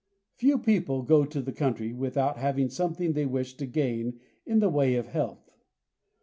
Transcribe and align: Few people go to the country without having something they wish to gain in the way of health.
Few 0.33 0.57
people 0.57 1.03
go 1.03 1.25
to 1.25 1.43
the 1.43 1.51
country 1.51 1.93
without 1.93 2.37
having 2.37 2.69
something 2.71 3.13
they 3.13 3.27
wish 3.27 3.55
to 3.57 3.67
gain 3.67 4.19
in 4.47 4.57
the 4.57 4.67
way 4.69 4.95
of 4.95 5.05
health. 5.09 5.51